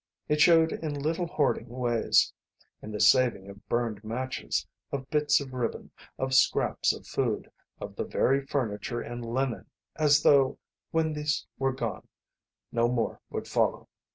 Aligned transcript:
It 0.27 0.41
showed 0.41 0.71
in 0.71 0.99
little 0.99 1.27
hoarding 1.27 1.69
ways: 1.69 2.33
in 2.81 2.91
the 2.91 2.99
saving 2.99 3.47
of 3.51 3.69
burned 3.69 4.03
matches, 4.03 4.65
of 4.91 5.07
bits 5.11 5.39
of 5.39 5.53
ribbon, 5.53 5.91
of 6.17 6.33
scraps 6.33 6.91
of 6.91 7.05
food, 7.05 7.51
of 7.79 7.95
the 7.95 8.05
very 8.05 8.43
furniture 8.43 9.01
and 9.01 9.23
linen, 9.23 9.67
as 9.95 10.23
though, 10.23 10.57
when 10.89 11.13
these 11.13 11.45
were 11.59 11.71
gone, 11.73 12.07
no 12.71 12.87
more 12.87 13.21
would 13.29 13.47
follow. 13.47 13.89